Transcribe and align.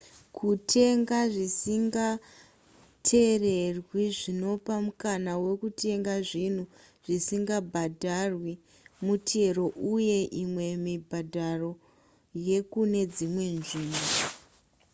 kutenga 0.37 1.17
zvisinga 1.33 2.07
tererwi 3.07 4.03
zvinopa 4.19 4.73
mukana 4.85 5.31
wekutenga 5.43 6.13
zvinhu 6.29 6.63
zvisingabhadharwi 7.05 8.53
mutero 9.05 9.65
uye 9.95 10.17
imwe 10.43 10.67
mibhadharo 10.85 11.71
yekune 12.47 12.99
dzimwe 13.13 13.45
nzvimbo 13.59 14.05